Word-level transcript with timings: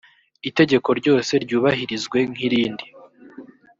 itegeko 0.49 0.89
ryose 0.99 1.31
ryubahirizwe 1.43 2.17
nkirindi. 2.31 2.85